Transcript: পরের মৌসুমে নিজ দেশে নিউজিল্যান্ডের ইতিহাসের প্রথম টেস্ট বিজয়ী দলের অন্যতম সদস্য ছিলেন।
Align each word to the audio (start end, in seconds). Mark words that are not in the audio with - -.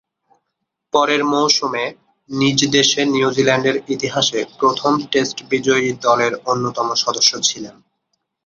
পরের 0.93 1.21
মৌসুমে 1.25 1.85
নিজ 2.29 2.59
দেশে 2.71 3.01
নিউজিল্যান্ডের 3.05 3.75
ইতিহাসের 3.89 4.43
প্রথম 4.59 4.93
টেস্ট 5.11 5.37
বিজয়ী 5.49 5.87
দলের 6.01 6.33
অন্যতম 6.45 6.87
সদস্য 6.95 7.31
ছিলেন। 7.41 7.75